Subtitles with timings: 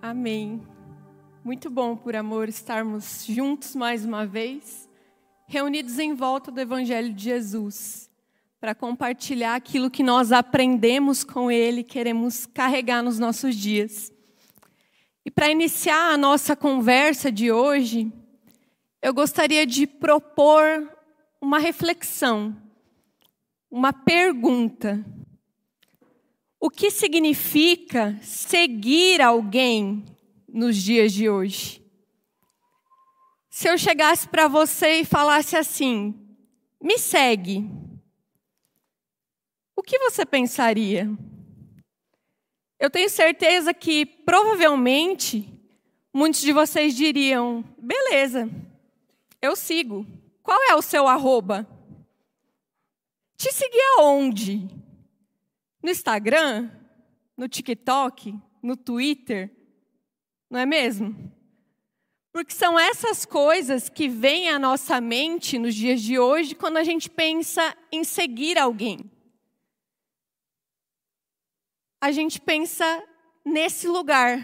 [0.00, 0.62] Amém.
[1.44, 4.88] Muito bom, por amor, estarmos juntos mais uma vez,
[5.44, 8.08] reunidos em volta do Evangelho de Jesus,
[8.60, 14.12] para compartilhar aquilo que nós aprendemos com Ele, queremos carregar nos nossos dias.
[15.24, 18.12] E para iniciar a nossa conversa de hoje,
[19.02, 20.88] eu gostaria de propor
[21.40, 22.56] uma reflexão,
[23.68, 25.04] uma pergunta.
[26.60, 30.04] O que significa seguir alguém
[30.48, 31.80] nos dias de hoje?
[33.48, 36.14] Se eu chegasse para você e falasse assim:
[36.82, 37.64] me segue,
[39.76, 41.08] o que você pensaria?
[42.78, 45.48] Eu tenho certeza que provavelmente
[46.12, 48.50] muitos de vocês diriam: beleza,
[49.40, 50.04] eu sigo.
[50.42, 51.68] Qual é o seu arroba?
[53.36, 54.68] Te seguir aonde?
[55.82, 56.70] No Instagram?
[57.36, 58.34] No TikTok?
[58.62, 59.50] No Twitter?
[60.50, 61.32] Não é mesmo?
[62.32, 66.84] Porque são essas coisas que vêm à nossa mente nos dias de hoje quando a
[66.84, 69.10] gente pensa em seguir alguém.
[72.00, 73.04] A gente pensa
[73.44, 74.40] nesse lugar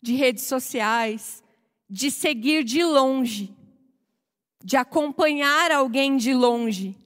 [0.00, 1.42] de redes sociais,
[1.88, 3.54] de seguir de longe,
[4.64, 6.96] de acompanhar alguém de longe.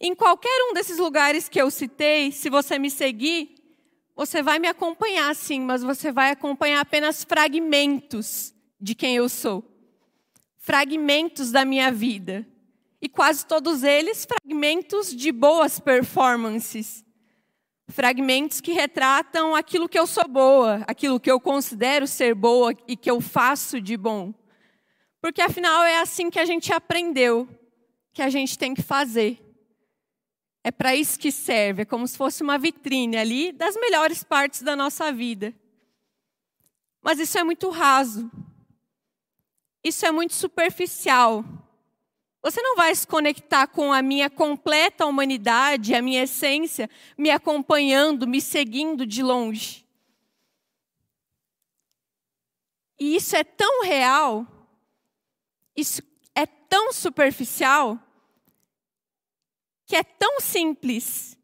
[0.00, 3.54] Em qualquer um desses lugares que eu citei, se você me seguir,
[4.14, 9.64] você vai me acompanhar sim, mas você vai acompanhar apenas fragmentos de quem eu sou.
[10.58, 12.46] Fragmentos da minha vida.
[13.00, 17.04] E quase todos eles fragmentos de boas performances.
[17.88, 22.96] Fragmentos que retratam aquilo que eu sou boa, aquilo que eu considero ser boa e
[22.96, 24.34] que eu faço de bom.
[25.20, 27.48] Porque afinal é assim que a gente aprendeu
[28.12, 29.45] que a gente tem que fazer.
[30.66, 34.62] É para isso que serve, é como se fosse uma vitrine ali das melhores partes
[34.62, 35.54] da nossa vida.
[37.00, 38.28] Mas isso é muito raso.
[39.84, 41.44] Isso é muito superficial.
[42.42, 48.26] Você não vai se conectar com a minha completa humanidade, a minha essência, me acompanhando,
[48.26, 49.86] me seguindo de longe.
[52.98, 54.44] E isso é tão real,
[55.76, 56.02] isso
[56.34, 58.00] é tão superficial,
[59.86, 61.38] que é tão simples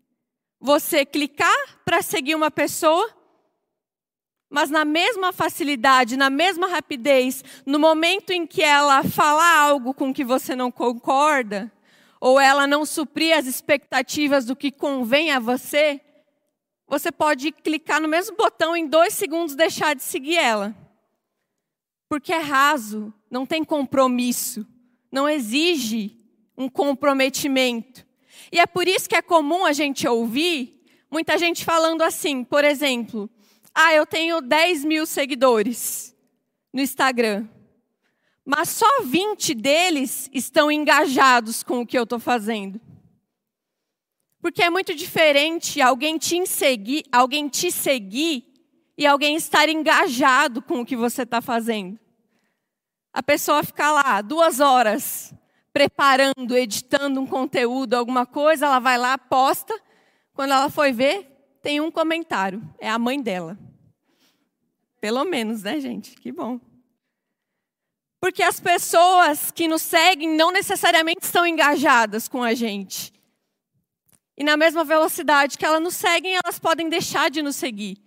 [0.61, 3.09] você clicar para seguir uma pessoa,
[4.51, 10.13] mas na mesma facilidade, na mesma rapidez, no momento em que ela falar algo com
[10.13, 11.73] que você não concorda,
[12.21, 16.01] ou ela não suprir as expectativas do que convém a você,
[16.87, 20.77] você pode clicar no mesmo botão em dois segundos deixar de seguir ela.
[22.09, 24.67] Porque é raso, não tem compromisso,
[25.11, 26.17] não exige
[26.57, 28.07] um comprometimento.
[28.53, 30.79] E é por isso que é comum a gente ouvir
[31.11, 33.29] muita gente falando assim, por exemplo,
[33.75, 36.15] ah, eu tenho 10 mil seguidores
[36.73, 37.49] no Instagram,
[38.45, 42.81] mas só 20 deles estão engajados com o que eu estou fazendo.
[44.41, 48.45] Porque é muito diferente alguém te seguir, alguém te seguir
[48.99, 51.99] e alguém estar engajado com o que você está fazendo.
[53.13, 55.33] A pessoa ficar lá duas horas
[55.73, 59.79] preparando, editando um conteúdo, alguma coisa, ela vai lá, posta.
[60.35, 61.27] Quando ela foi ver,
[61.63, 62.63] tem um comentário.
[62.79, 63.59] É a mãe dela.
[65.01, 66.15] Pelo menos, né, gente?
[66.17, 66.61] Que bom.
[68.21, 73.13] Porque as pessoas que nos seguem não necessariamente estão engajadas com a gente.
[74.37, 77.99] E na mesma velocidade que elas nos seguem, elas podem deixar de nos seguir.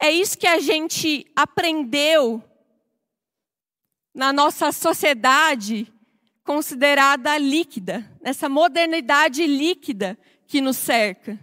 [0.00, 2.42] É isso que a gente aprendeu
[4.14, 5.92] na nossa sociedade
[6.50, 10.18] considerada líquida, nessa modernidade líquida
[10.48, 11.38] que nos cerca.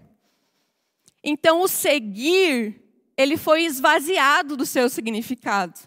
[1.23, 2.84] Então, o seguir,
[3.16, 5.79] ele foi esvaziado do seu significado.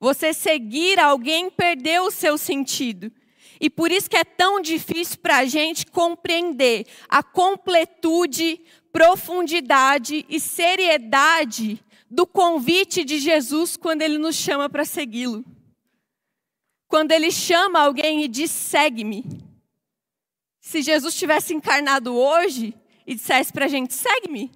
[0.00, 3.12] Você seguir alguém perdeu o seu sentido.
[3.60, 8.60] E por isso que é tão difícil para a gente compreender a completude,
[8.90, 15.44] profundidade e seriedade do convite de Jesus quando ele nos chama para segui-lo
[16.88, 19.24] quando ele chama alguém e diz: segue-me.
[20.60, 22.74] Se Jesus tivesse encarnado hoje
[23.06, 24.50] e dissesse para a gente: segue-me,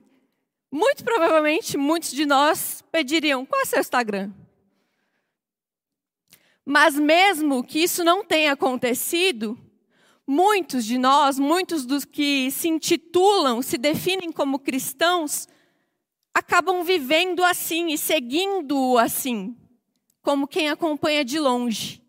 [0.70, 4.32] muito provavelmente muitos de nós pediriam: qual é seu Instagram?
[6.64, 9.58] Mas mesmo que isso não tenha acontecido,
[10.26, 15.48] muitos de nós, muitos dos que se intitulam, se definem como cristãos,
[16.32, 19.56] acabam vivendo assim e seguindo-o assim,
[20.22, 22.00] como quem acompanha de longe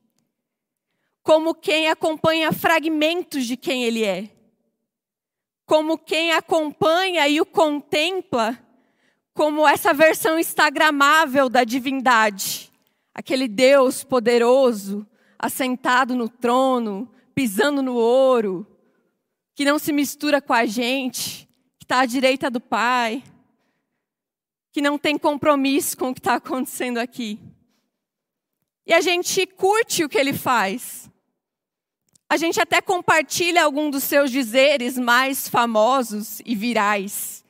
[1.24, 4.30] como quem acompanha fragmentos de quem ele é,
[5.66, 8.60] como quem acompanha e o contempla
[9.34, 12.72] como essa versão instagramável da divindade,
[13.14, 15.08] aquele Deus poderoso,
[15.40, 18.68] assentado no trono, pisando no ouro,
[19.56, 21.48] que não se mistura com a gente,
[21.78, 23.24] que está à direita do Pai,
[24.72, 27.40] que não tem compromisso com o que está acontecendo aqui.
[28.86, 31.11] E a gente curte o que ele faz.
[32.32, 37.44] A gente até compartilha algum dos seus dizeres mais famosos e virais.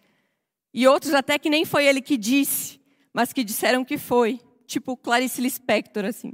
[0.74, 2.82] E outros até que nem foi ele que disse,
[3.14, 4.42] mas que disseram que foi.
[4.66, 6.34] Tipo Clarice Lispector, assim.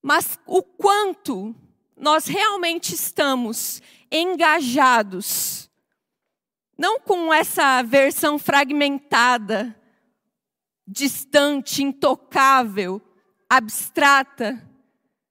[0.00, 1.52] Mas o quanto
[1.96, 5.68] nós realmente estamos engajados,
[6.78, 9.76] não com essa versão fragmentada,
[10.86, 13.02] distante, intocável,
[13.50, 14.67] abstrata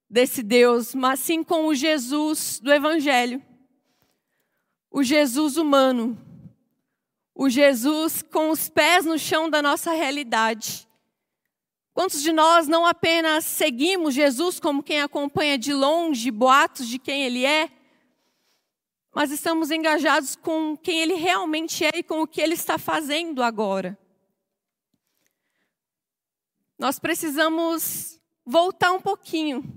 [0.10, 3.42] desse Deus, mas sim com o Jesus do Evangelho.
[4.90, 6.18] O Jesus humano.
[7.36, 10.88] O Jesus com os pés no chão da nossa realidade.
[11.94, 17.24] Quantos de nós não apenas seguimos Jesus como quem acompanha de longe boatos de quem
[17.24, 17.72] ele é,
[19.14, 23.42] mas estamos engajados com quem ele realmente é e com o que ele está fazendo
[23.42, 23.98] agora?
[26.78, 29.77] Nós precisamos voltar um pouquinho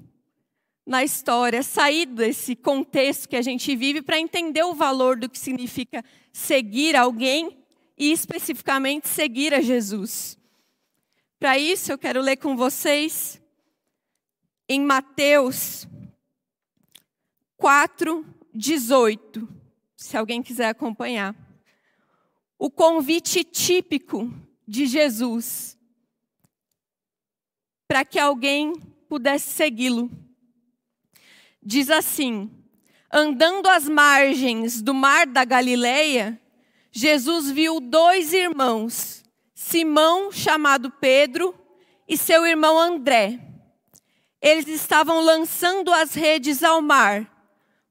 [0.87, 5.39] na história, sair desse contexto que a gente vive para entender o valor do que
[5.39, 7.59] significa seguir alguém
[7.97, 10.39] e especificamente seguir a Jesus.
[11.39, 13.41] Para isso, eu quero ler com vocês
[14.69, 15.87] em Mateus
[17.57, 18.25] 4,
[18.55, 19.49] 18,
[19.97, 21.35] se alguém quiser acompanhar.
[22.59, 24.33] O convite típico
[24.67, 25.79] de Jesus
[27.87, 28.73] para que alguém
[29.09, 30.09] pudesse segui-lo.
[31.63, 32.51] Diz assim:
[33.13, 36.41] Andando às margens do mar da Galileia,
[36.93, 39.21] Jesus viu dois irmãos
[39.63, 41.55] Simão, chamado Pedro,
[42.09, 43.39] e seu irmão André.
[44.43, 47.31] Eles estavam lançando as redes ao mar,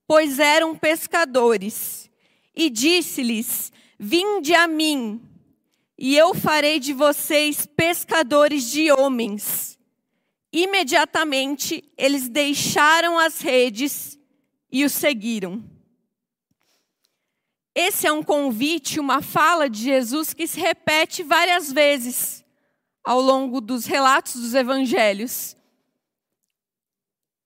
[0.06, 2.10] pois eram pescadores.
[2.54, 5.22] E disse-lhes: Vinde a mim,
[5.98, 9.79] e eu farei de vocês pescadores de homens.
[10.52, 14.18] Imediatamente eles deixaram as redes
[14.72, 15.64] e o seguiram.
[17.76, 22.44] Esse é um convite, uma fala de Jesus que se repete várias vezes
[23.04, 25.56] ao longo dos relatos dos evangelhos.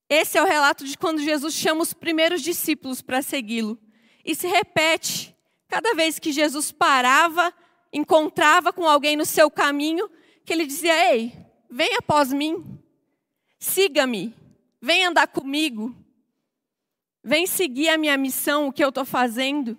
[0.09, 3.79] Esse é o relato de quando Jesus chama os primeiros discípulos para segui-lo.
[4.23, 5.35] E se repete
[5.67, 7.53] cada vez que Jesus parava,
[7.91, 10.09] encontrava com alguém no seu caminho,
[10.45, 11.33] que ele dizia: Ei,
[11.69, 12.72] vem após mim,
[13.63, 14.35] siga-me,
[14.81, 15.95] vem andar comigo,
[17.23, 19.77] vem seguir a minha missão, o que eu estou fazendo.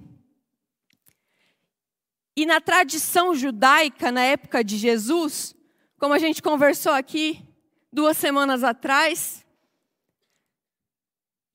[2.34, 5.54] E na tradição judaica, na época de Jesus,
[5.98, 7.44] como a gente conversou aqui
[7.92, 9.44] duas semanas atrás,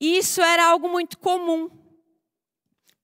[0.00, 1.68] isso era algo muito comum.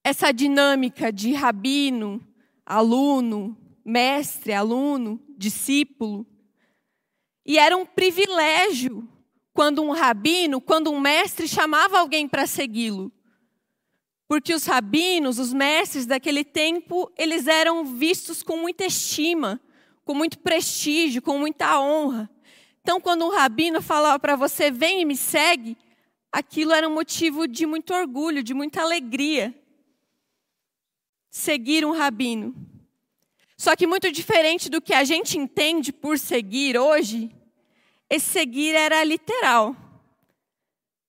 [0.05, 2.25] Essa dinâmica de rabino,
[2.65, 6.25] aluno, mestre, aluno, discípulo.
[7.45, 9.07] E era um privilégio
[9.57, 13.11] quando um rabino, quando um mestre chamava alguém para segui-lo.
[14.29, 19.59] Porque os rabinos, os mestres daquele tempo, eles eram vistos com muita estima,
[20.05, 22.29] com muito prestígio, com muita honra.
[22.83, 25.75] Então, quando um rabino falava para você, vem e me segue,
[26.31, 29.55] aquilo era um motivo de muito orgulho, de muita alegria.
[31.31, 32.55] Seguir um rabino.
[33.57, 37.35] Só que muito diferente do que a gente entende por seguir hoje,
[38.09, 39.75] esse seguir era literal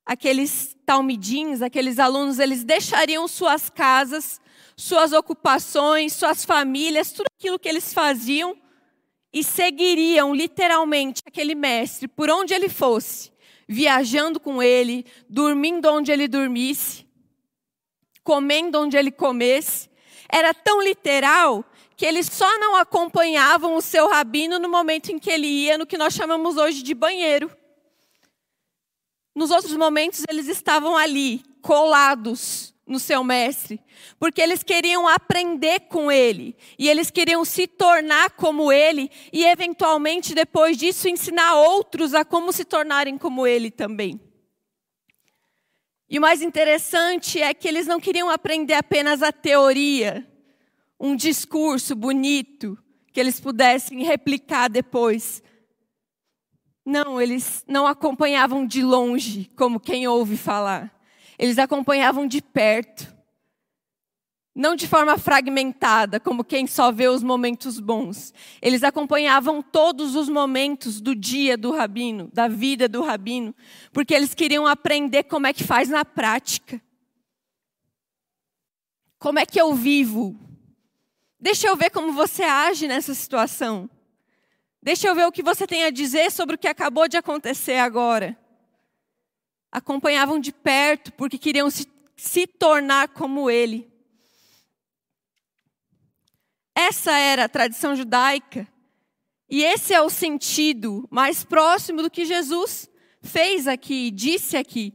[0.07, 4.39] aqueles talmidins, aqueles alunos, eles deixariam suas casas,
[4.77, 8.55] suas ocupações, suas famílias, tudo aquilo que eles faziam
[9.33, 13.31] e seguiriam literalmente aquele mestre por onde ele fosse,
[13.67, 17.05] viajando com ele, dormindo onde ele dormisse,
[18.23, 19.89] comendo onde ele comesse.
[20.29, 21.65] Era tão literal
[21.97, 25.87] que eles só não acompanhavam o seu rabino no momento em que ele ia no
[25.87, 27.51] que nós chamamos hoje de banheiro.
[29.35, 33.81] Nos outros momentos, eles estavam ali, colados no seu mestre,
[34.19, 40.35] porque eles queriam aprender com ele, e eles queriam se tornar como ele, e eventualmente,
[40.35, 44.21] depois disso, ensinar outros a como se tornarem como ele também.
[46.07, 50.25] E o mais interessante é que eles não queriam aprender apenas a teoria,
[50.99, 52.77] um discurso bonito
[53.11, 55.41] que eles pudessem replicar depois,
[56.85, 60.97] não, eles não acompanhavam de longe, como quem ouve falar.
[61.37, 63.15] Eles acompanhavam de perto.
[64.55, 68.33] não de forma fragmentada, como quem só vê os momentos bons.
[68.59, 73.53] Eles acompanhavam todos os momentos do dia do rabino, da vida do rabino,
[73.91, 76.81] porque eles queriam aprender como é que faz na prática.
[79.19, 80.46] Como é que eu vivo?
[81.39, 83.89] Deixa eu ver como você age nessa situação.
[84.81, 87.77] Deixa eu ver o que você tem a dizer sobre o que acabou de acontecer
[87.77, 88.37] agora.
[89.71, 93.91] Acompanhavam de perto porque queriam se, se tornar como ele.
[96.73, 98.67] Essa era a tradição judaica.
[99.49, 102.89] E esse é o sentido mais próximo do que Jesus
[103.21, 104.93] fez aqui, disse aqui.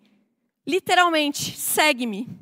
[0.67, 2.42] Literalmente, segue-me.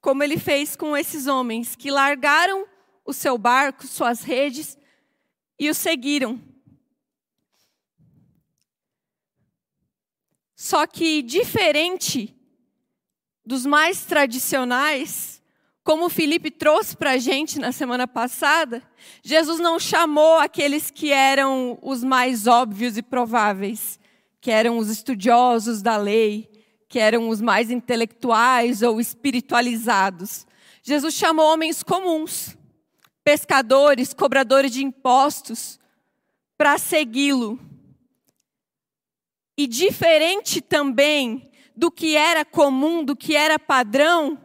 [0.00, 2.66] Como ele fez com esses homens que largaram
[3.04, 4.78] o seu barco, suas redes
[5.58, 6.40] e o seguiram.
[10.56, 12.36] Só que diferente
[13.44, 15.42] dos mais tradicionais,
[15.82, 18.82] como o Felipe trouxe para a gente na semana passada,
[19.22, 23.98] Jesus não chamou aqueles que eram os mais óbvios e prováveis,
[24.40, 26.49] que eram os estudiosos da lei,
[26.90, 30.44] que eram os mais intelectuais ou espiritualizados.
[30.82, 32.56] Jesus chamou homens comuns,
[33.22, 35.78] pescadores, cobradores de impostos,
[36.58, 37.60] para segui-lo.
[39.56, 44.36] E diferente também do que era comum, do que era padrão,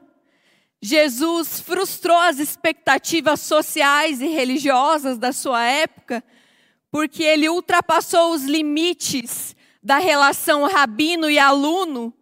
[0.80, 6.24] Jesus frustrou as expectativas sociais e religiosas da sua época,
[6.92, 12.14] porque ele ultrapassou os limites da relação rabino e aluno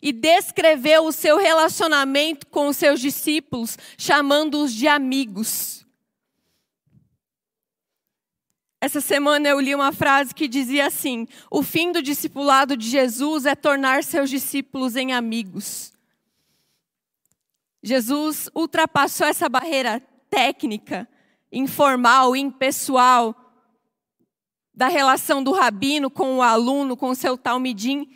[0.00, 5.86] e descreveu o seu relacionamento com os seus discípulos, chamando-os de amigos.
[8.80, 13.44] Essa semana eu li uma frase que dizia assim: O fim do discipulado de Jesus
[13.44, 15.92] é tornar seus discípulos em amigos.
[17.82, 20.00] Jesus ultrapassou essa barreira
[20.30, 21.08] técnica,
[21.50, 23.34] informal, impessoal,
[24.72, 28.08] da relação do rabino com o aluno, com o seu talmidim,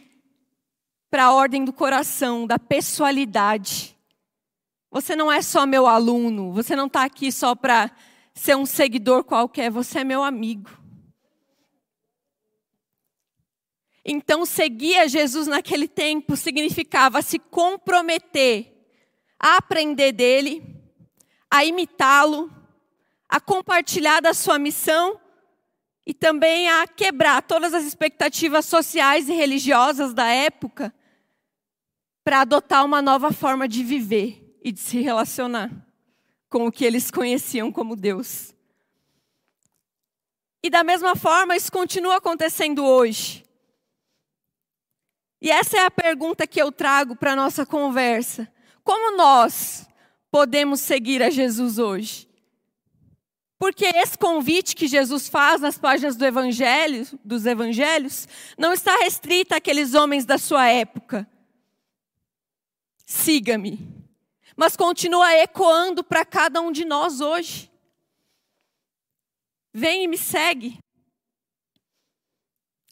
[1.12, 3.94] para a ordem do coração, da pessoalidade.
[4.90, 7.90] Você não é só meu aluno, você não está aqui só para
[8.32, 10.70] ser um seguidor qualquer, você é meu amigo.
[14.02, 18.72] Então, seguir a Jesus naquele tempo significava se comprometer
[19.38, 20.64] a aprender dele,
[21.50, 22.50] a imitá-lo,
[23.28, 25.20] a compartilhar da sua missão
[26.06, 30.90] e também a quebrar todas as expectativas sociais e religiosas da época
[32.24, 35.70] para adotar uma nova forma de viver e de se relacionar
[36.48, 38.54] com o que eles conheciam como Deus.
[40.62, 43.44] E da mesma forma, isso continua acontecendo hoje.
[45.40, 48.48] E essa é a pergunta que eu trago para a nossa conversa.
[48.84, 49.88] Como nós
[50.30, 52.28] podemos seguir a Jesus hoje?
[53.58, 59.54] Porque esse convite que Jesus faz nas páginas do evangelho, dos evangelhos, não está restrito
[59.54, 61.28] àqueles homens da sua época.
[63.06, 63.78] Siga-me.
[64.56, 67.70] Mas continua ecoando para cada um de nós hoje.
[69.72, 70.78] Vem e me segue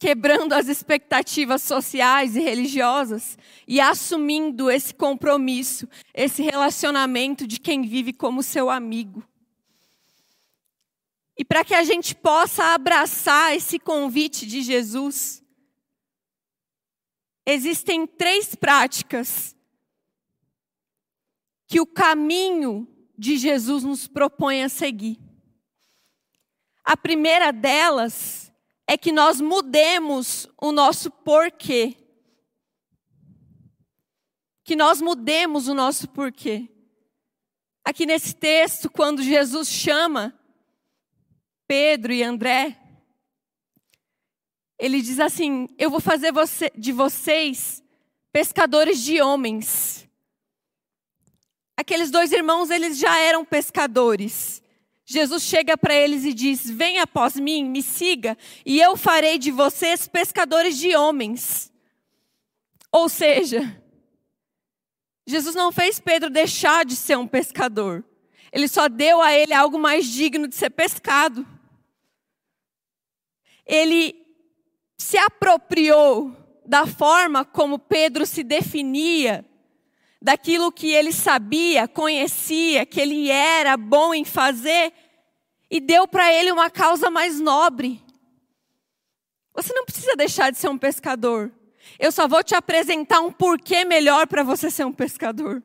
[0.00, 3.36] quebrando as expectativas sociais e religiosas
[3.68, 9.22] e assumindo esse compromisso, esse relacionamento de quem vive como seu amigo.
[11.36, 15.44] E para que a gente possa abraçar esse convite de Jesus,
[17.46, 19.54] existem três práticas
[21.70, 25.20] que o caminho de Jesus nos propõe a seguir.
[26.82, 28.52] A primeira delas
[28.88, 31.96] é que nós mudemos o nosso porquê.
[34.64, 36.68] Que nós mudemos o nosso porquê.
[37.84, 40.36] Aqui nesse texto, quando Jesus chama
[41.68, 42.80] Pedro e André,
[44.76, 47.80] ele diz assim: Eu vou fazer você, de vocês
[48.32, 50.09] pescadores de homens.
[51.80, 54.62] Aqueles dois irmãos, eles já eram pescadores.
[55.06, 59.50] Jesus chega para eles e diz: Venha após mim, me siga, e eu farei de
[59.50, 61.72] vocês pescadores de homens.
[62.92, 63.82] Ou seja,
[65.26, 68.04] Jesus não fez Pedro deixar de ser um pescador,
[68.52, 71.46] ele só deu a ele algo mais digno de ser pescado.
[73.64, 74.14] Ele
[74.98, 79.46] se apropriou da forma como Pedro se definia
[80.20, 84.92] daquilo que ele sabia, conhecia, que ele era bom em fazer,
[85.70, 88.02] e deu para ele uma causa mais nobre.
[89.54, 91.50] Você não precisa deixar de ser um pescador.
[91.98, 95.62] Eu só vou te apresentar um porquê melhor para você ser um pescador.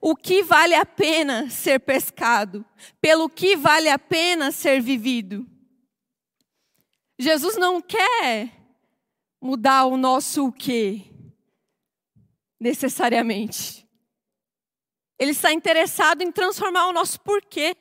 [0.00, 2.64] o que vale a pena ser pescado,
[3.00, 5.46] pelo que vale a pena ser vivido.
[7.18, 8.50] Jesus não quer
[9.40, 11.02] mudar o nosso o quê,
[12.60, 13.88] necessariamente.
[15.18, 17.76] Ele está interessado em transformar o nosso porquê.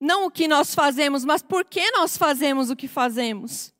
[0.00, 3.72] Não o que nós fazemos, mas por que nós fazemos o que fazemos.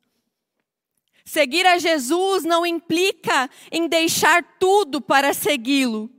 [1.24, 6.10] Seguir a Jesus não implica em deixar tudo para segui-lo,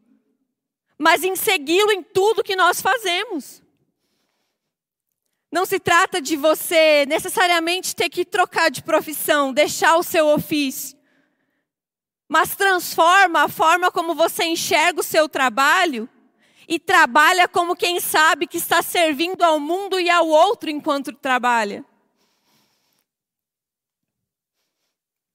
[0.98, 3.62] mas em segui-lo em tudo que nós fazemos.
[5.52, 10.98] Não se trata de você necessariamente ter que trocar de profissão, deixar o seu ofício,
[12.28, 16.10] mas transforma a forma como você enxerga o seu trabalho
[16.68, 21.86] e trabalha como quem sabe que está servindo ao mundo e ao outro enquanto trabalha.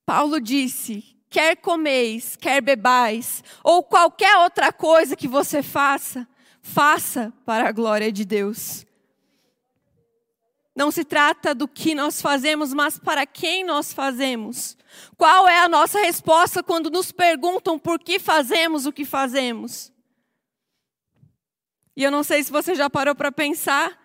[0.07, 6.27] Paulo disse: quer comeis, quer bebais, ou qualquer outra coisa que você faça,
[6.63, 8.88] faça para a glória de Deus.
[10.79, 14.79] Não se trata do que nós fazemos, mas para quem nós fazemos.
[15.17, 19.93] Qual é a nossa resposta quando nos perguntam por que fazemos o que fazemos?
[21.97, 24.01] E eu não sei se você já parou para pensar,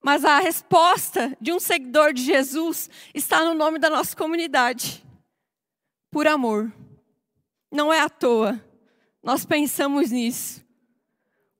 [0.00, 5.04] mas a resposta de um seguidor de Jesus está no nome da nossa comunidade
[6.08, 6.72] por amor.
[7.68, 8.64] Não é à toa.
[9.24, 10.64] Nós pensamos nisso.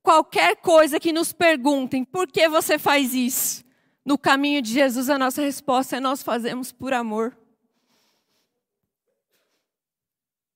[0.05, 3.69] Qualquer coisa que nos perguntem por que você faz isso,
[4.05, 7.37] no caminho de Jesus, a nossa resposta é: nós fazemos por amor.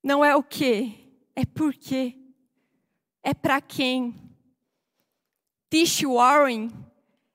[0.02, 2.14] Não é o que, é por quê.
[3.22, 4.14] É para quem.
[5.70, 6.70] Tish Warren,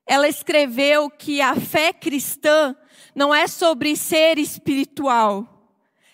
[0.06, 2.76] ela escreveu que a fé cristã
[3.14, 5.60] não é sobre ser espiritual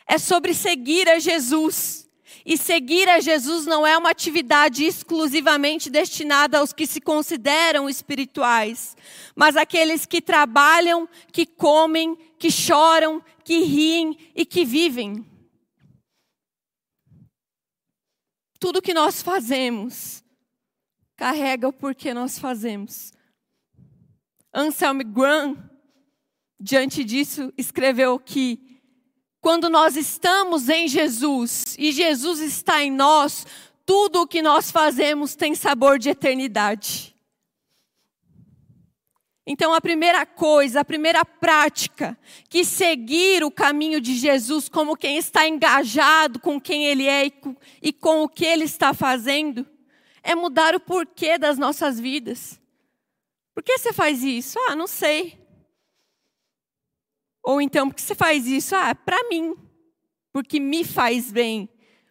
[0.07, 2.06] é sobre seguir a Jesus.
[2.45, 8.97] E seguir a Jesus não é uma atividade exclusivamente destinada aos que se consideram espirituais,
[9.35, 15.25] mas aqueles que trabalham, que comem, que choram, que riem e que vivem.
[18.59, 20.25] Tudo que nós fazemos
[21.17, 23.13] carrega o porquê nós fazemos.
[24.53, 25.57] Anselm Graham,
[26.59, 28.66] diante disso, escreveu que
[29.47, 33.47] quando nós estamos em Jesus e Jesus está em nós,
[33.87, 37.15] tudo o que nós fazemos tem sabor de eternidade.
[39.47, 45.17] Então, a primeira coisa, a primeira prática, que seguir o caminho de Jesus como quem
[45.17, 47.31] está engajado com quem Ele é
[47.81, 49.65] e com o que Ele está fazendo,
[50.25, 52.61] é mudar o porquê das nossas vidas.
[53.55, 54.59] Por que você faz isso?
[54.69, 55.46] Ah, não sei.
[57.47, 58.75] Ou então, por que você faz isso?
[58.75, 59.57] Ah, para mim.
[60.33, 61.69] Porque me faz bem.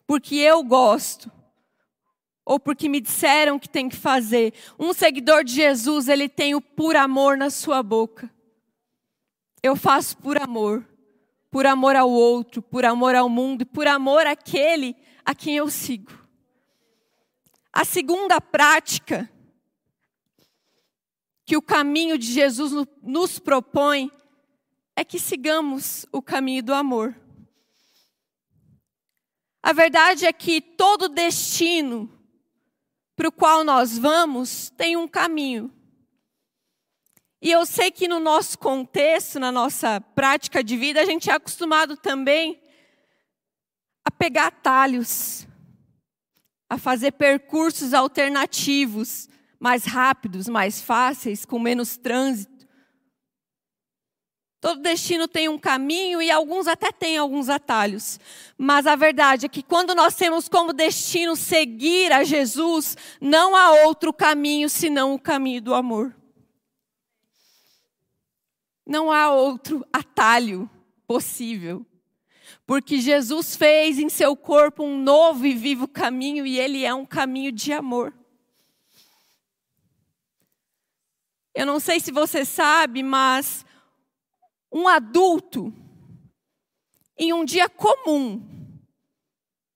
[0.08, 1.30] Porque eu gosto.
[2.46, 4.54] Ou porque me disseram que tem que fazer.
[4.80, 8.32] Um seguidor de Jesus, ele tem o por amor na sua boca.
[9.62, 10.88] Eu faço por amor.
[11.52, 14.96] Por amor ao outro, por amor ao mundo e por amor àquele
[15.26, 16.14] a quem eu sigo.
[17.74, 19.30] A segunda prática
[21.46, 22.72] que o caminho de Jesus
[23.04, 24.10] nos propõe
[24.96, 27.16] é que sigamos o caminho do amor.
[29.62, 32.10] A verdade é que todo destino
[33.16, 35.74] para o qual nós vamos tem um caminho.
[37.42, 41.34] E eu sei que no nosso contexto, na nossa prática de vida, a gente é
[41.34, 42.62] acostumado também
[44.04, 45.48] a pegar atalhos,
[46.70, 49.28] a fazer percursos alternativos,
[49.60, 52.55] mais rápidos, mais fáceis, com menos trânsito.
[54.66, 58.20] Todo destino tem um caminho e alguns até têm alguns atalhos.
[58.58, 63.84] Mas a verdade é que quando nós temos como destino seguir a Jesus, não há
[63.84, 66.16] outro caminho senão o caminho do amor.
[68.84, 70.68] Não há outro atalho
[71.06, 71.86] possível.
[72.66, 77.06] Porque Jesus fez em seu corpo um novo e vivo caminho e ele é um
[77.06, 78.12] caminho de amor.
[81.54, 83.64] Eu não sei se você sabe, mas
[84.76, 85.74] um adulto,
[87.18, 88.46] em um dia comum,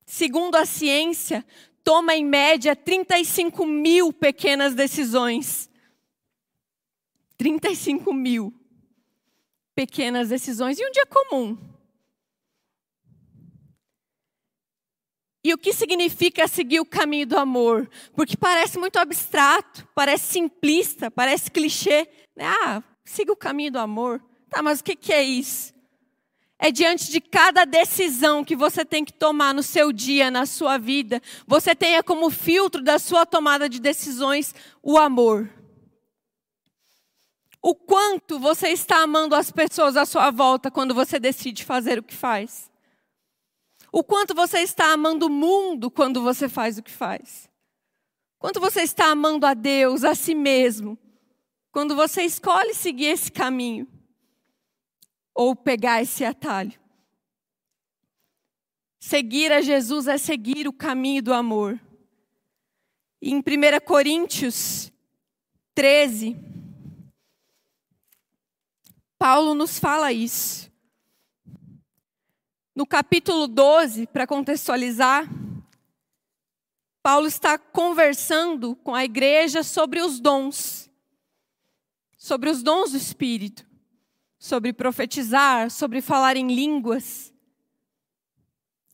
[0.06, 1.46] segundo a ciência,
[1.86, 5.70] toma em média 35 mil pequenas decisões.
[7.38, 8.54] 35 mil
[9.74, 11.58] pequenas decisões em um dia comum.
[15.42, 17.90] E o que significa seguir o caminho do amor?
[18.14, 22.06] Porque parece muito abstrato, parece simplista, parece clichê.
[22.38, 24.29] Ah, siga o caminho do amor.
[24.50, 25.74] Tá, mas o que, que é isso?
[26.58, 30.78] É diante de cada decisão que você tem que tomar no seu dia, na sua
[30.78, 35.50] vida, você tenha como filtro da sua tomada de decisões o amor.
[37.62, 42.04] O quanto você está amando as pessoas à sua volta quando você decide fazer o
[42.04, 42.70] que faz.
[43.92, 47.50] O quanto você está amando o mundo quando você faz o que faz.
[48.38, 50.98] Quanto você está amando a Deus, a si mesmo,
[51.72, 53.88] quando você escolhe seguir esse caminho
[55.40, 56.78] ou pegar esse atalho.
[59.00, 61.80] Seguir a Jesus é seguir o caminho do amor.
[63.22, 63.42] em 1
[63.86, 64.92] Coríntios
[65.74, 66.36] 13,
[69.18, 70.70] Paulo nos fala isso.
[72.76, 75.26] No capítulo 12, para contextualizar,
[77.02, 80.92] Paulo está conversando com a igreja sobre os dons,
[82.18, 83.69] sobre os dons do Espírito
[84.40, 87.34] sobre profetizar, sobre falar em línguas.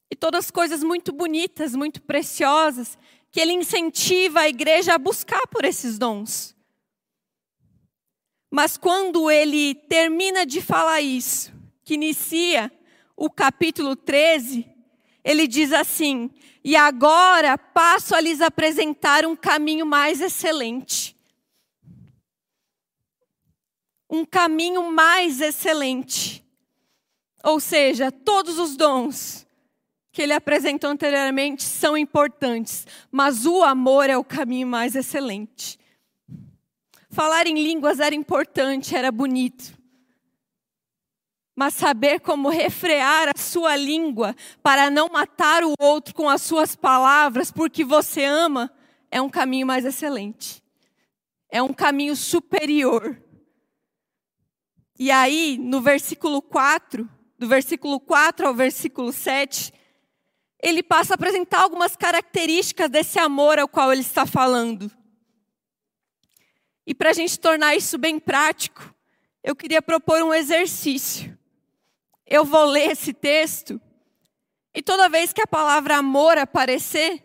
[0.09, 2.97] E todas coisas muito bonitas, muito preciosas,
[3.31, 6.55] que ele incentiva a igreja a buscar por esses dons.
[8.49, 11.53] Mas quando ele termina de falar isso,
[11.83, 12.71] que inicia
[13.15, 14.65] o capítulo 13,
[15.23, 16.31] ele diz assim:
[16.63, 21.14] E agora passo a lhes apresentar um caminho mais excelente
[24.09, 26.43] um caminho mais excelente.
[27.43, 29.45] Ou seja, todos os dons
[30.11, 35.77] que ele apresentou anteriormente são importantes, mas o amor é o caminho mais excelente.
[37.09, 39.77] Falar em línguas era importante, era bonito.
[41.55, 46.75] Mas saber como refrear a sua língua para não matar o outro com as suas
[46.75, 48.71] palavras, porque você ama,
[49.11, 50.63] é um caminho mais excelente.
[51.49, 53.17] É um caminho superior.
[54.97, 59.73] E aí, no versículo 4, do versículo 4 ao versículo 7,
[60.61, 64.89] ele passa a apresentar algumas características desse amor ao qual ele está falando.
[66.87, 68.93] E para a gente tornar isso bem prático,
[69.43, 71.37] eu queria propor um exercício.
[72.25, 73.79] Eu vou ler esse texto,
[74.73, 77.23] e toda vez que a palavra amor aparecer,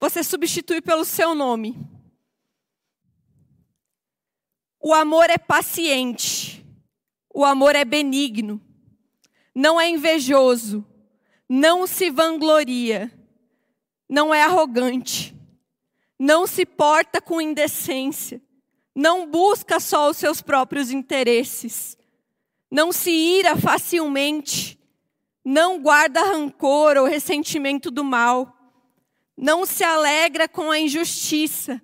[0.00, 1.76] você substitui pelo seu nome.
[4.86, 6.62] O amor é paciente.
[7.34, 8.60] O amor é benigno.
[9.54, 10.84] Não é invejoso.
[11.48, 13.10] Não se vangloria.
[14.06, 15.34] Não é arrogante.
[16.18, 18.42] Não se porta com indecência.
[18.94, 21.96] Não busca só os seus próprios interesses.
[22.70, 24.78] Não se ira facilmente.
[25.42, 28.54] Não guarda rancor ou ressentimento do mal.
[29.34, 31.80] Não se alegra com a injustiça,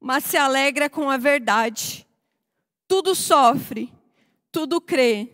[0.00, 2.05] mas se alegra com a verdade
[2.88, 3.92] tudo sofre,
[4.50, 5.28] tudo crê,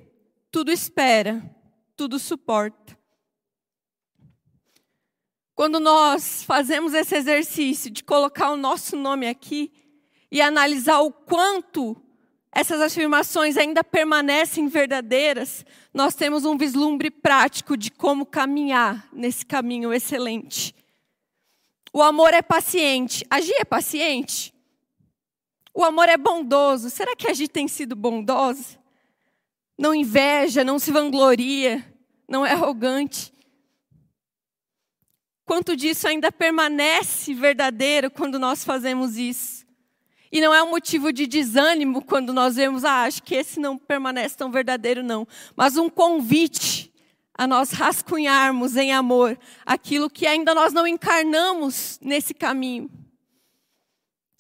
[0.51, 1.43] tudo espera,
[1.97, 2.99] tudo suporta.
[5.55, 9.71] Quando nós fazemos esse exercício de colocar o nosso nome aqui
[10.31, 11.97] e analisar o quanto
[12.51, 19.93] essas afirmações ainda permanecem verdadeiras, nós temos um vislumbre prático de como caminhar nesse caminho
[19.93, 20.75] excelente.
[21.93, 23.25] O amor é paciente.
[23.31, 24.52] Agir é paciente?
[25.75, 26.91] O amor é bondoso.
[26.91, 28.79] Será que a gente tem sido bondosa?
[29.79, 31.85] Não inveja, não se vangloria,
[32.29, 33.33] não é arrogante.
[35.45, 39.67] Quanto disso ainda permanece verdadeiro quando nós fazemos isso?
[40.31, 43.77] E não é um motivo de desânimo quando nós vemos, ah, acho que esse não
[43.77, 45.29] permanece tão verdadeiro, não.
[45.55, 46.91] Mas um convite
[47.35, 52.91] a nós rascunharmos em amor aquilo que ainda nós não encarnamos nesse caminho.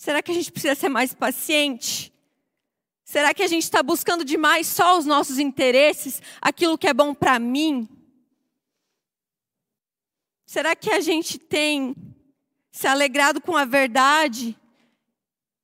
[0.03, 2.12] Será que a gente precisa ser mais paciente?
[3.05, 7.15] Será que a gente está buscando demais só os nossos interesses, aquilo que é bom
[7.15, 7.88] para mim?
[10.45, 11.95] Será que a gente tem
[12.73, 14.59] se alegrado com a verdade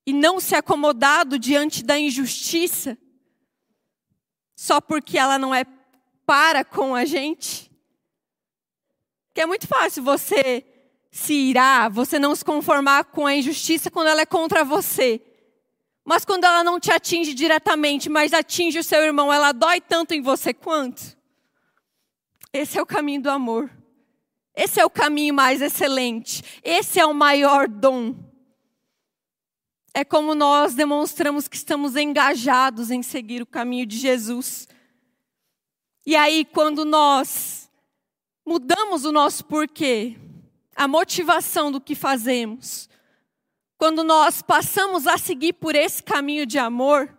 [0.07, 2.96] e não se acomodado diante da injustiça
[4.55, 5.64] só porque ela não é
[6.24, 7.68] para com a gente?
[9.35, 10.64] Que é muito fácil você
[11.11, 15.21] se irá, você não se conformar com a injustiça quando ela é contra você.
[16.05, 20.14] Mas quando ela não te atinge diretamente, mas atinge o seu irmão, ela dói tanto
[20.14, 21.16] em você quanto?
[22.53, 23.71] Esse é o caminho do amor.
[24.55, 26.42] Esse é o caminho mais excelente.
[26.64, 28.16] Esse é o maior dom.
[29.94, 34.68] É como nós demonstramos que estamos engajados em seguir o caminho de Jesus.
[36.07, 37.71] E aí, quando nós
[38.47, 40.16] mudamos o nosso porquê,
[40.79, 42.88] a motivação do que fazemos,
[43.77, 47.12] quando nós passamos a seguir por esse caminho de amor,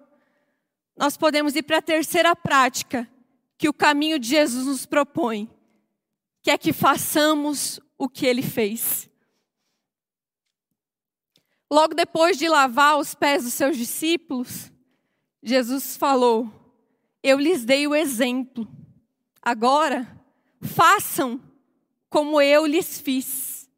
[0.96, 3.06] nós podemos ir para a terceira prática,
[3.58, 5.50] que o caminho de Jesus nos propõe,
[6.42, 9.10] que é que façamos o que ele fez.
[11.70, 14.72] Logo depois de lavar os pés dos seus discípulos,
[15.44, 16.50] Jesus falou:
[17.22, 18.66] Eu lhes dei o exemplo.
[19.42, 20.08] Agora,
[20.62, 21.49] façam
[22.10, 23.70] como eu lhes fiz.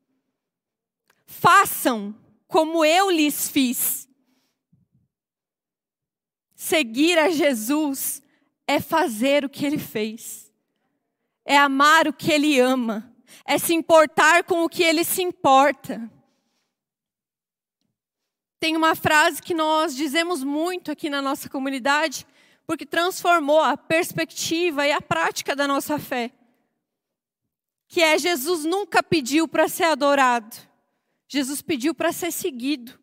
[1.26, 2.16] Façam
[2.48, 4.10] como eu lhes fiz.
[6.56, 8.22] Seguir a Jesus
[8.68, 10.52] é fazer o que ele fez,
[11.44, 13.14] é amar o que ele ama,
[13.46, 16.10] é se importar com o que ele se importa.
[18.60, 22.28] Tem uma frase que nós dizemos muito aqui na nossa comunidade,
[22.68, 26.32] porque transformou a perspectiva e a prática da nossa fé.
[27.92, 30.56] Que é Jesus nunca pediu para ser adorado.
[31.28, 32.98] Jesus pediu para ser seguido.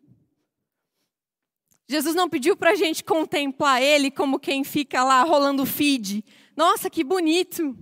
[1.87, 6.25] Jesus não pediu para a gente contemplar Ele como quem fica lá rolando feed.
[6.57, 7.77] Nossa, que bonito!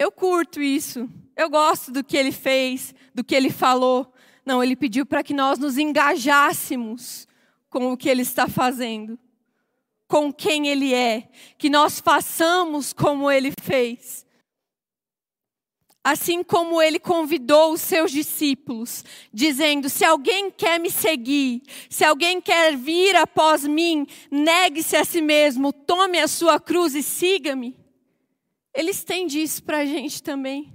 [0.00, 1.06] Eu curto isso.
[1.36, 4.10] Eu gosto do que Ele fez, do que Ele falou.
[4.46, 7.28] Não, ele pediu para que nós nos engajássemos
[7.68, 9.18] com o que ele está fazendo,
[10.06, 14.23] com quem ele é, que nós façamos como ele fez.
[16.04, 22.42] Assim como ele convidou os seus discípulos, dizendo: Se alguém quer me seguir, se alguém
[22.42, 27.74] quer vir após mim, negue-se a si mesmo, tome a sua cruz e siga-me.
[28.74, 30.70] Ele estende isso para a gente também.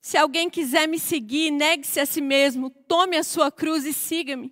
[0.00, 4.50] Se alguém quiser me seguir, negue-se a si mesmo, tome a sua cruz e siga-me.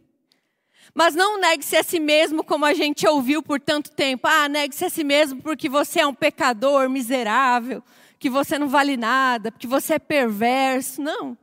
[0.93, 4.27] Mas não negue-se a si mesmo como a gente ouviu por tanto tempo.
[4.27, 7.83] Ah, negue-se a si mesmo porque você é um pecador miserável,
[8.25, 11.03] que você não vale nada, porque você é perverso.
[11.03, 11.37] Não.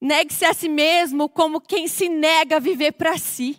[0.00, 3.56] Negue-se a si mesmo como quem se nega a viver para si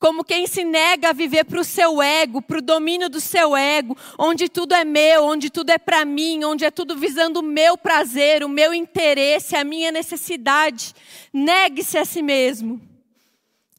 [0.00, 3.56] como quem se nega a viver para o seu ego, para o domínio do seu
[3.56, 7.42] ego, onde tudo é meu, onde tudo é para mim, onde é tudo visando o
[7.44, 10.92] meu prazer, o meu interesse, a minha necessidade.
[11.32, 12.82] Negue-se a si mesmo.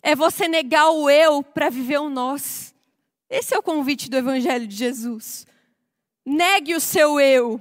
[0.01, 2.73] É você negar o eu para viver o nós.
[3.29, 5.45] Esse é o convite do Evangelho de Jesus.
[6.25, 7.59] Negue o seu eu,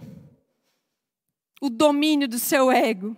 [1.61, 3.17] o domínio do seu ego.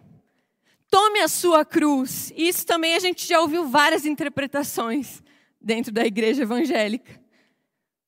[0.90, 2.32] Tome a sua cruz.
[2.36, 5.22] Isso também a gente já ouviu várias interpretações
[5.60, 7.20] dentro da igreja evangélica.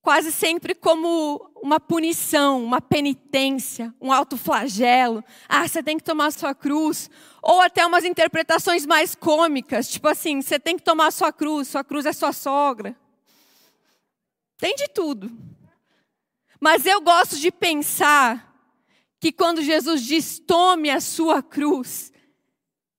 [0.01, 5.25] Quase sempre como uma punição, uma penitência, um autoflagelo.
[5.49, 7.11] Ah, você tem que tomar a sua cruz.
[7.43, 11.69] Ou até umas interpretações mais cômicas, tipo assim, você tem que tomar a sua cruz,
[11.69, 12.97] sua cruz é sua sogra.
[14.59, 15.31] Tem de tudo.
[16.61, 18.47] Mas eu gosto de pensar
[19.21, 22.13] que quando Jesus diz tome a sua cruz,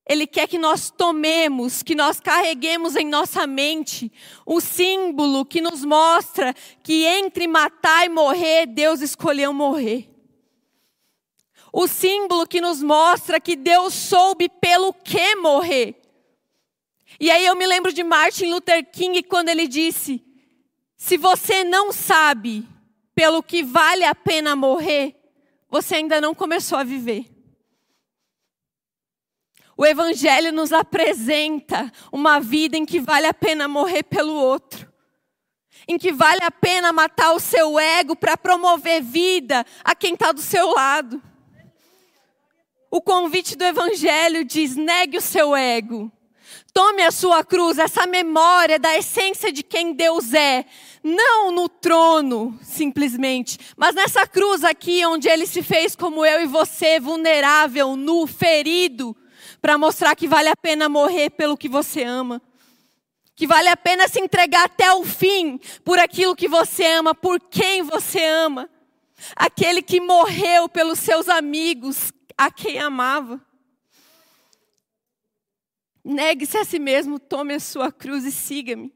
[0.07, 4.11] ele quer que nós tomemos, que nós carreguemos em nossa mente
[4.45, 10.09] o símbolo que nos mostra que entre matar e morrer, Deus escolheu morrer.
[11.73, 16.01] O símbolo que nos mostra que Deus soube pelo que morrer.
[17.19, 20.23] E aí eu me lembro de Martin Luther King quando ele disse:
[20.95, 22.65] Se você não sabe
[23.17, 25.15] pelo que vale a pena morrer,
[25.67, 27.25] você ainda não começou a viver.
[29.75, 34.87] O Evangelho nos apresenta uma vida em que vale a pena morrer pelo outro,
[35.87, 40.31] em que vale a pena matar o seu ego para promover vida a quem está
[40.31, 41.19] do seu lado.
[42.91, 46.11] O convite do Evangelho diz: negue o seu ego,
[46.77, 50.63] tome a sua cruz, essa memória da essência de quem Deus é,
[51.03, 56.45] não no trono, simplesmente, mas nessa cruz aqui, onde ele se fez como eu e
[56.45, 59.17] você, vulnerável, nu, ferido
[59.59, 62.39] para mostrar que vale a pena morrer pelo que você ama.
[63.35, 67.39] Que vale a pena se entregar até o fim por aquilo que você ama, por
[67.39, 68.69] quem você ama.
[69.35, 73.41] Aquele que morreu pelos seus amigos, a quem amava.
[76.09, 78.95] Negue-se a si mesmo, tome a sua cruz e siga-me.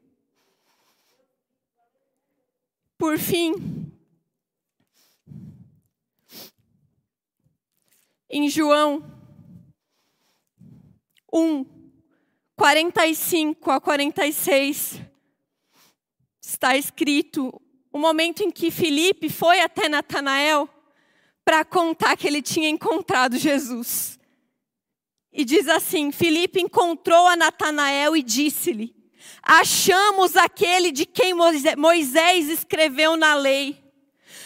[2.96, 3.52] Por fim,
[8.30, 9.04] em João
[11.30, 11.66] 1,
[12.56, 15.02] 45 a 46,
[16.40, 17.60] está escrito
[17.92, 20.66] o momento em que Felipe foi até Natanael
[21.44, 24.18] para contar que ele tinha encontrado Jesus.
[25.32, 28.94] E diz assim: Felipe encontrou a Natanael e disse-lhe:
[29.42, 31.34] Achamos aquele de quem
[31.76, 33.82] Moisés escreveu na lei,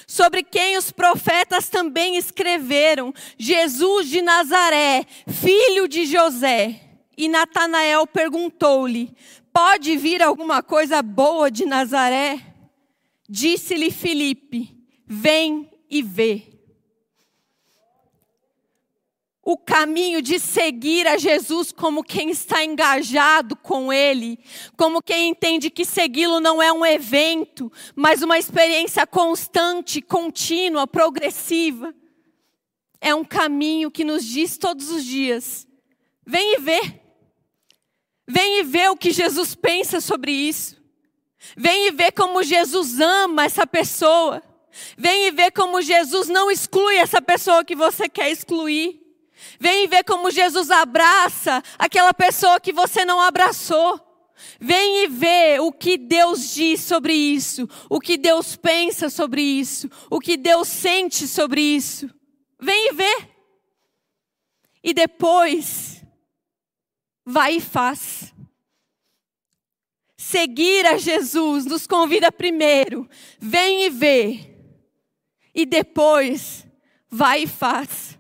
[0.07, 6.81] sobre quem os profetas também escreveram, Jesus de Nazaré, filho de José.
[7.17, 9.15] E Natanael perguntou-lhe:
[9.53, 12.41] Pode vir alguma coisa boa de Nazaré?
[13.29, 16.56] Disse-lhe Filipe: Vem e vê.
[19.49, 24.41] O caminho de seguir a Jesus como quem está engajado com Ele,
[24.77, 31.95] como quem entende que segui-lo não é um evento, mas uma experiência constante, contínua, progressiva.
[33.01, 35.65] É um caminho que nos diz todos os dias:
[36.27, 37.01] vem e vê.
[38.27, 40.75] Vem e vê o que Jesus pensa sobre isso.
[41.57, 44.43] Vem e vê como Jesus ama essa pessoa.
[44.99, 49.06] Vem e vê como Jesus não exclui essa pessoa que você quer excluir.
[49.59, 54.01] Vem vê como Jesus abraça aquela pessoa que você não abraçou.
[54.61, 59.89] Vem e vê o que Deus diz sobre isso, o que Deus pensa sobre isso,
[60.11, 62.09] o que Deus sente sobre isso.
[62.61, 63.29] Vem e vê.
[64.83, 66.03] E depois,
[67.25, 68.35] vai e faz.
[70.17, 74.57] Seguir a Jesus nos convida primeiro, vem e vê.
[75.55, 76.67] E depois,
[77.09, 78.19] vai e faz.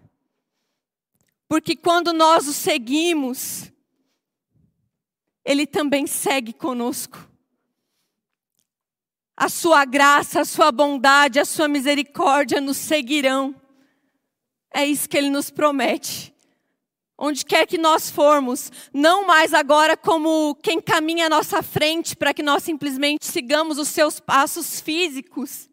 [1.48, 3.70] Porque quando nós o seguimos,
[5.44, 7.18] Ele também segue conosco.
[9.36, 13.54] A sua graça, a sua bondade, a sua misericórdia nos seguirão.
[14.72, 16.34] É isso que Ele nos promete.
[17.18, 22.34] Onde quer que nós formos, não mais agora como quem caminha à nossa frente para
[22.34, 25.70] que nós simplesmente sigamos os seus passos físicos,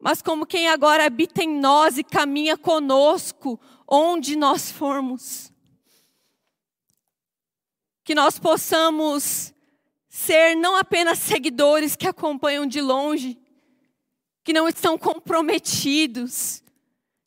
[0.00, 3.60] mas como quem agora habita em nós e caminha conosco
[3.94, 5.52] onde nós formos.
[8.02, 9.52] Que nós possamos
[10.08, 13.38] ser não apenas seguidores que acompanham de longe,
[14.42, 16.62] que não estão comprometidos,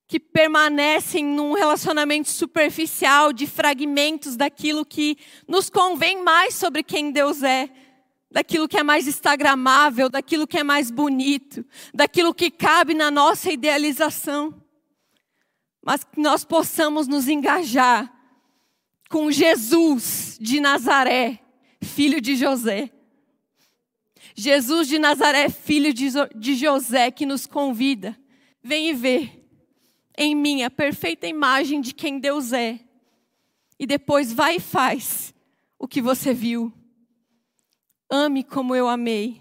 [0.08, 7.44] que permanecem num relacionamento superficial de fragmentos daquilo que nos convém mais sobre quem Deus
[7.44, 7.70] é,
[8.32, 13.52] daquilo que é mais instagramável, daquilo que é mais bonito, daquilo que cabe na nossa
[13.52, 14.65] idealização.
[15.86, 18.12] Mas que nós possamos nos engajar
[19.08, 21.40] com Jesus de Nazaré,
[21.80, 22.90] filho de José.
[24.36, 28.18] Jesus de Nazaré, filho de José, que nos convida.
[28.64, 29.30] Vem e vê
[30.18, 32.80] em mim a perfeita imagem de quem Deus é.
[33.78, 35.36] E depois vai e faz
[35.78, 36.74] o que você viu.
[38.10, 39.40] Ame como eu amei.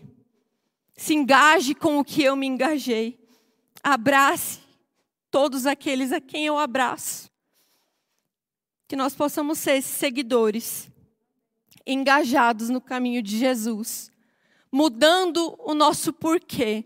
[0.94, 3.18] Se engaje com o que eu me engajei.
[3.82, 4.63] Abrace
[5.34, 7.28] todos aqueles a quem eu abraço.
[8.86, 10.88] Que nós possamos ser seguidores,
[11.84, 14.12] engajados no caminho de Jesus,
[14.70, 16.84] mudando o nosso porquê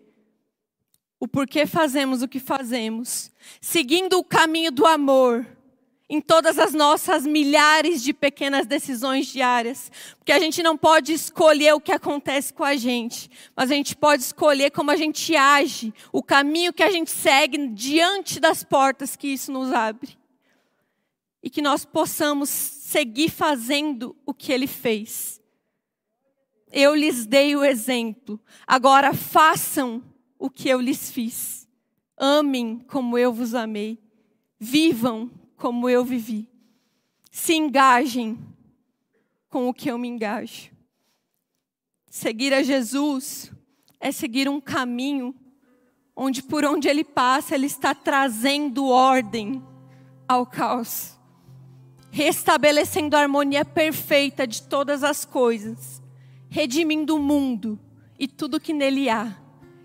[1.21, 3.31] o porquê fazemos o que fazemos,
[3.61, 5.45] seguindo o caminho do amor
[6.11, 11.75] em todas as nossas milhares de pequenas decisões diárias, porque a gente não pode escolher
[11.75, 15.92] o que acontece com a gente, mas a gente pode escolher como a gente age,
[16.11, 20.16] o caminho que a gente segue diante das portas que isso nos abre.
[21.42, 25.40] E que nós possamos seguir fazendo o que ele fez.
[26.73, 30.03] Eu lhes dei o exemplo, agora façam
[30.38, 31.68] o que eu lhes fiz.
[32.16, 33.99] Amem como eu vos amei.
[34.59, 36.49] Vivam como eu vivi.
[37.31, 38.38] Se engajem
[39.51, 40.71] com o que eu me engajo.
[42.09, 43.53] Seguir a Jesus
[44.01, 45.35] é seguir um caminho
[46.16, 49.62] onde por onde ele passa, ele está trazendo ordem
[50.27, 51.16] ao caos,
[52.11, 56.03] restabelecendo a harmonia perfeita de todas as coisas,
[56.49, 57.79] redimindo o mundo
[58.18, 59.37] e tudo que nele há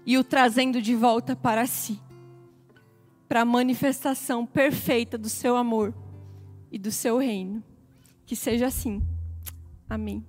[0.05, 1.99] e o trazendo de volta para si,
[3.27, 5.93] para a manifestação perfeita do seu amor
[6.71, 7.63] e do seu reino.
[8.25, 9.01] Que seja assim.
[9.89, 10.25] Amém.